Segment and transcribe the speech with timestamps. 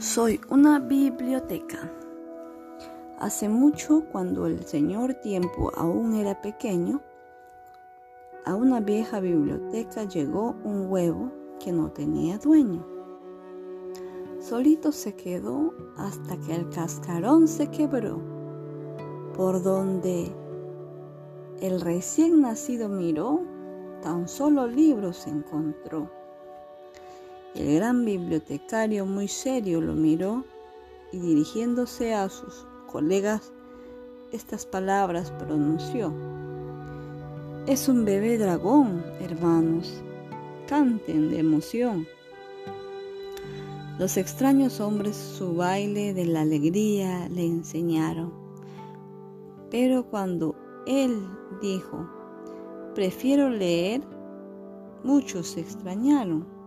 [0.00, 1.92] Soy una biblioteca.
[3.18, 7.02] Hace mucho, cuando el señor tiempo aún era pequeño,
[8.44, 12.86] a una vieja biblioteca llegó un huevo que no tenía dueño.
[14.38, 18.22] Solito se quedó hasta que el cascarón se quebró,
[19.34, 20.32] por donde
[21.60, 23.40] el recién nacido miró,
[24.00, 26.17] tan solo libros encontró.
[27.58, 30.44] El gran bibliotecario muy serio lo miró
[31.10, 33.52] y dirigiéndose a sus colegas
[34.30, 36.12] estas palabras pronunció.
[37.66, 40.04] Es un bebé dragón, hermanos.
[40.68, 42.06] Canten de emoción.
[43.98, 48.32] Los extraños hombres su baile de la alegría le enseñaron.
[49.68, 50.54] Pero cuando
[50.86, 51.26] él
[51.60, 52.08] dijo,
[52.94, 54.02] prefiero leer,
[55.02, 56.57] muchos se extrañaron.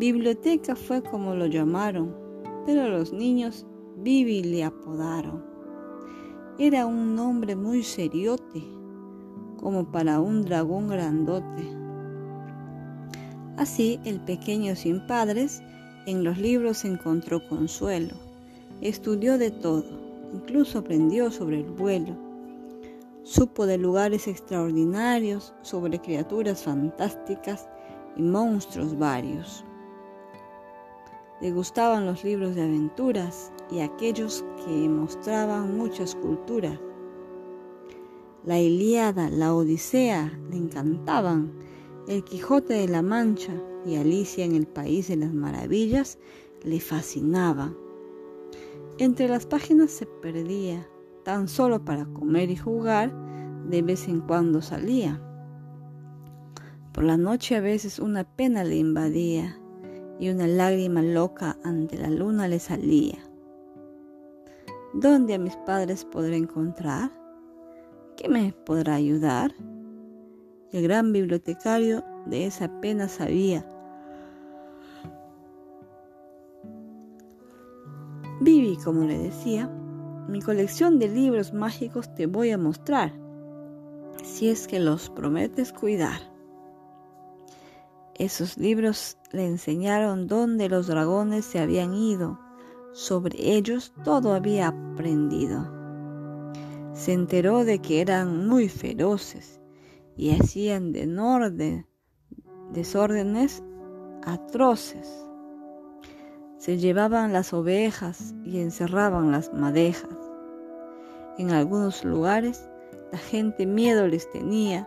[0.00, 2.16] Biblioteca fue como lo llamaron,
[2.64, 3.66] pero los niños
[3.98, 5.44] Bibi le apodaron.
[6.58, 8.64] Era un nombre muy seriote,
[9.58, 11.68] como para un dragón grandote.
[13.58, 15.62] Así el pequeño sin padres
[16.06, 18.14] en los libros encontró consuelo.
[18.80, 19.84] Estudió de todo,
[20.32, 22.16] incluso aprendió sobre el vuelo.
[23.22, 27.68] Supo de lugares extraordinarios, sobre criaturas fantásticas
[28.16, 29.62] y monstruos varios.
[31.40, 36.78] Le gustaban los libros de aventuras y aquellos que mostraban muchas culturas.
[38.44, 41.52] La Ilíada, la Odisea le encantaban,
[42.08, 43.54] el Quijote de la Mancha
[43.86, 46.18] y Alicia en el País de las Maravillas
[46.62, 47.76] le fascinaban.
[48.98, 50.86] Entre las páginas se perdía,
[51.24, 53.14] tan solo para comer y jugar,
[53.68, 55.22] de vez en cuando salía.
[56.92, 59.59] Por la noche a veces una pena le invadía
[60.20, 63.18] y una lágrima loca ante la luna le salía.
[64.92, 67.10] ¿Dónde a mis padres podré encontrar?
[68.16, 69.54] ¿Qué me podrá ayudar?
[70.72, 73.66] El gran bibliotecario de esa pena sabía.
[78.42, 79.68] Vivi, como le decía,
[80.28, 83.12] mi colección de libros mágicos te voy a mostrar,
[84.22, 86.20] si es que los prometes cuidar.
[88.20, 92.38] Esos libros le enseñaron dónde los dragones se habían ido.
[92.92, 95.66] Sobre ellos todo había aprendido.
[96.92, 99.58] Se enteró de que eran muy feroces
[100.18, 101.86] y hacían de
[102.74, 103.62] desórdenes
[104.26, 105.26] atroces.
[106.58, 110.14] Se llevaban las ovejas y encerraban las madejas.
[111.38, 112.68] En algunos lugares
[113.12, 114.86] la gente miedo les tenía,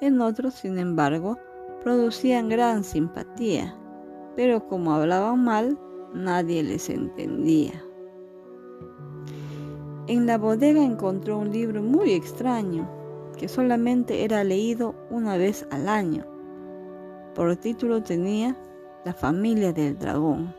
[0.00, 1.36] en otros, sin embargo,
[1.82, 3.74] producían gran simpatía,
[4.36, 5.78] pero como hablaban mal,
[6.14, 7.72] nadie les entendía.
[10.06, 12.88] En la bodega encontró un libro muy extraño,
[13.38, 16.26] que solamente era leído una vez al año.
[17.34, 18.56] Por título tenía
[19.04, 20.54] La familia del dragón.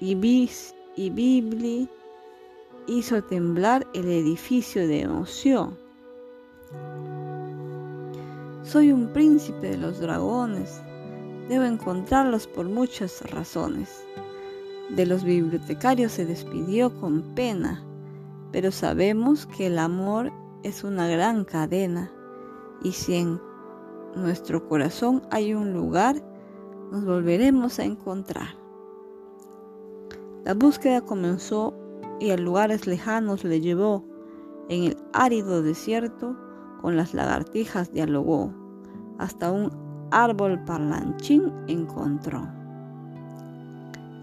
[0.00, 1.88] Y, Bis, y Bibli
[2.88, 5.78] hizo temblar el edificio de emoción.
[8.68, 10.82] Soy un príncipe de los dragones.
[11.48, 14.06] Debo encontrarlos por muchas razones.
[14.90, 17.82] De los bibliotecarios se despidió con pena,
[18.52, 20.30] pero sabemos que el amor
[20.64, 22.12] es una gran cadena
[22.82, 23.40] y si en
[24.14, 26.16] nuestro corazón hay un lugar,
[26.92, 28.48] nos volveremos a encontrar.
[30.44, 31.72] La búsqueda comenzó
[32.20, 34.04] y a lugares lejanos le llevó.
[34.68, 36.36] En el árido desierto
[36.80, 38.52] con las lagartijas dialogó,
[39.18, 39.70] hasta un
[40.10, 42.46] árbol parlanchín encontró.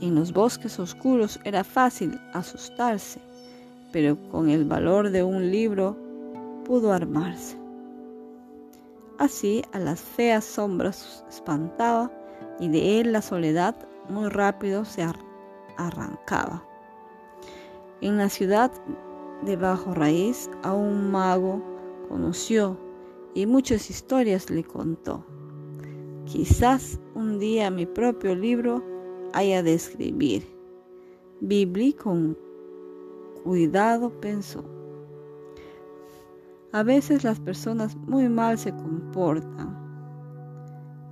[0.01, 3.21] En los bosques oscuros era fácil asustarse,
[3.91, 5.95] pero con el valor de un libro
[6.65, 7.57] pudo armarse.
[9.17, 12.12] Así a las feas sombras espantaba
[12.59, 13.75] y de él la soledad
[14.09, 15.06] muy rápido se
[15.77, 16.63] arrancaba.
[18.01, 18.71] En la ciudad
[19.44, 21.75] de bajo raíz a un mago
[22.07, 22.78] conoció
[23.34, 25.25] y muchas historias le contó.
[26.25, 28.84] Quizás un día mi propio libro
[29.34, 30.44] haya de escribir.
[31.42, 32.38] Bibli con
[33.44, 34.63] cuidado pensó.
[36.72, 39.75] A veces las personas muy mal se comportan.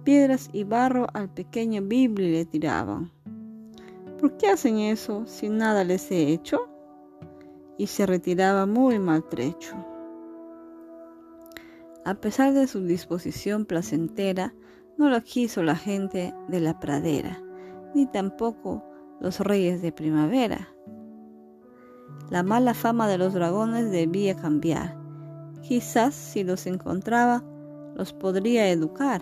[0.03, 3.11] Piedras y barro al pequeño Bibli le tiraban.
[4.19, 6.67] ¿Por qué hacen eso si nada les he hecho?
[7.77, 9.92] Y se retiraba muy maltrecho.
[12.05, 14.53] A pesar de su disposición placentera,
[14.97, 17.41] no lo quiso la gente de la pradera,
[17.95, 18.83] ni tampoco
[19.21, 20.67] los reyes de primavera.
[22.29, 24.97] La mala fama de los dragones debía cambiar.
[25.61, 27.41] Quizás si los encontraba,
[27.95, 29.21] los podría educar.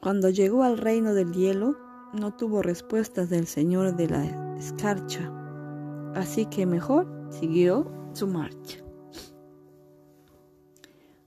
[0.00, 1.76] Cuando llegó al reino del hielo,
[2.12, 5.32] no tuvo respuestas del señor de la escarcha,
[6.16, 8.78] así que mejor siguió su marcha.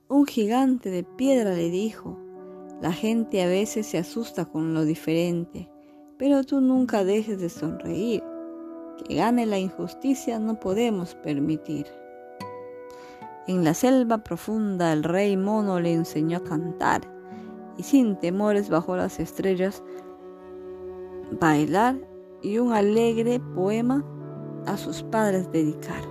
[0.08, 2.16] Un gigante de piedra le dijo,
[2.80, 5.68] la gente a veces se asusta con lo diferente,
[6.16, 8.22] pero tú nunca dejes de sonreír.
[9.04, 11.86] Que gane la injusticia no podemos permitir.
[13.46, 17.02] En la selva profunda el rey mono le enseñó a cantar
[17.76, 19.82] y sin temores bajo las estrellas
[21.40, 21.96] bailar
[22.42, 24.04] y un alegre poema
[24.66, 26.02] a sus padres dedicar.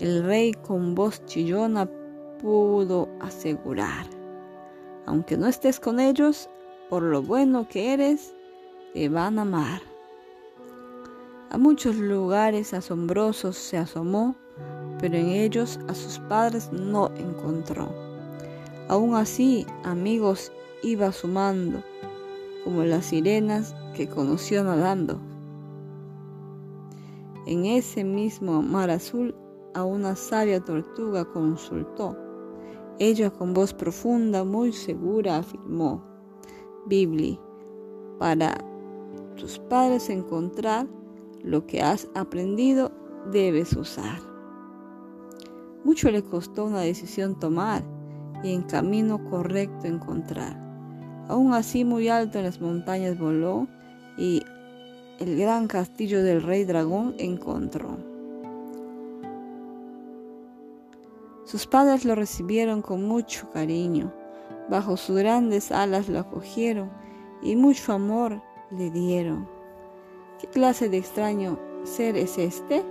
[0.00, 1.88] El rey con voz chillona
[2.40, 4.06] pudo asegurar,
[5.06, 6.48] aunque no estés con ellos,
[6.90, 8.34] por lo bueno que eres,
[8.92, 9.80] te van a amar.
[11.50, 14.34] A muchos lugares asombrosos se asomó,
[14.98, 17.88] pero en ellos a sus padres no encontró.
[18.88, 20.52] Aún así, amigos
[20.82, 21.82] iba sumando,
[22.64, 25.18] como las sirenas que conoció nadando.
[27.46, 29.34] En ese mismo mar azul
[29.74, 32.16] a una sabia tortuga consultó.
[32.98, 36.02] Ella con voz profunda, muy segura, afirmó,
[36.86, 37.38] Bibli,
[38.18, 38.54] para
[39.36, 40.86] tus padres encontrar
[41.42, 42.92] lo que has aprendido,
[43.30, 44.18] debes usar.
[45.84, 47.82] Mucho le costó una decisión tomar
[48.42, 50.56] y en camino correcto encontrar.
[51.28, 53.66] Aún así muy alto en las montañas voló
[54.16, 54.42] y
[55.18, 57.96] el gran castillo del rey dragón encontró.
[61.44, 64.12] Sus padres lo recibieron con mucho cariño,
[64.68, 66.90] bajo sus grandes alas lo acogieron
[67.42, 69.48] y mucho amor le dieron.
[70.40, 72.84] ¿Qué clase de extraño ser es este?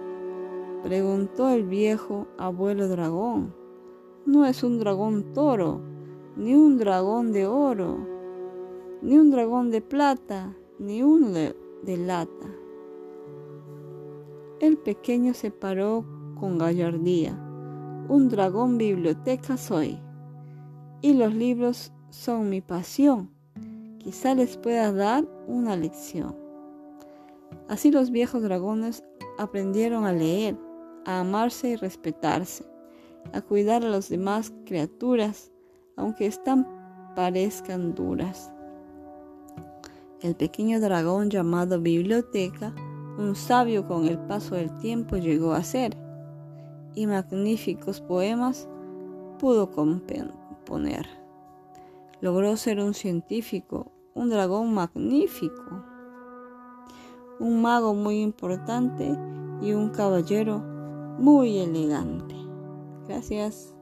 [0.83, 3.63] preguntó el viejo abuelo dragón
[4.25, 5.81] no es un dragón toro,
[6.37, 7.97] ni un dragón de oro,
[9.01, 11.29] ni un dragón de plata, ni uno
[11.83, 12.47] de, lata.
[14.59, 16.05] El pequeño se paró
[16.39, 17.33] con gallardía.
[18.09, 19.99] Un dragón biblioteca soy,
[21.01, 23.29] y los libros son mi pasión.
[23.99, 26.35] Quizá les pueda dar una lección.
[27.69, 29.03] Así los viejos dragones
[29.37, 30.57] aprendieron a leer,
[31.05, 32.65] a amarse y respetarse
[33.31, 35.51] a cuidar a las demás criaturas,
[35.95, 36.67] aunque están
[37.15, 38.51] parezcan duras.
[40.23, 42.73] El pequeño dragón llamado biblioteca,
[43.17, 45.97] un sabio con el paso del tiempo llegó a ser,
[46.95, 48.69] y magníficos poemas
[49.37, 51.05] pudo componer.
[52.21, 55.83] Logró ser un científico, un dragón magnífico,
[57.41, 59.17] un mago muy importante
[59.61, 60.59] y un caballero
[61.19, 62.35] muy elegante.
[63.09, 63.72] Gracias.